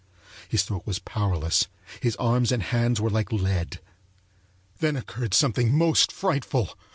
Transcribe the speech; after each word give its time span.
His 0.49 0.63
throat 0.63 0.87
was 0.87 0.97
powerless, 0.97 1.67
his 2.01 2.15
arms 2.15 2.51
and 2.51 2.63
hands 2.63 2.99
were 2.99 3.11
like 3.11 3.31
lead. 3.31 3.79
Then 4.79 4.95
occurred 4.95 5.35
something 5.35 5.77
most 5.77 6.11
frightful. 6.11 6.75